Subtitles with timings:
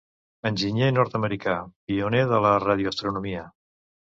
[0.49, 1.53] Enginyer nord-americà,
[1.91, 3.45] pioner de la radioastronomia.